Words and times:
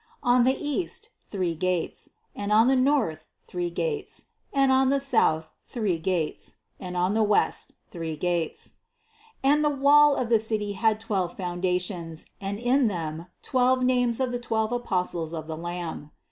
13. 0.23 0.35
On 0.35 0.43
the 0.45 0.57
east, 0.67 1.11
three 1.23 1.53
gates; 1.53 2.09
and 2.35 2.51
on 2.51 2.65
the 2.67 2.75
north, 2.75 3.27
three 3.45 3.69
gates; 3.69 4.31
and 4.51 4.71
on 4.71 4.89
the 4.89 4.99
south, 4.99 5.51
three 5.61 5.99
gates; 5.99 6.55
and 6.79 6.97
on 6.97 7.13
the 7.13 7.21
west, 7.21 7.73
three 7.87 8.17
gates. 8.17 8.77
14. 9.43 9.53
And 9.53 9.63
the 9.63 9.69
wall 9.79 10.15
of 10.15 10.29
the 10.29 10.39
city 10.39 10.71
had 10.71 10.99
twelve 10.99 11.37
founda 11.37 11.79
tions, 11.79 12.25
and 12.41 12.57
in 12.57 12.87
them, 12.87 13.17
the 13.19 13.27
twelve 13.43 13.83
names 13.83 14.19
of 14.19 14.31
the 14.31 14.39
twelve 14.39 14.71
apostles 14.71 15.35
of 15.35 15.45
the 15.45 15.55
Lamb. 15.55 16.09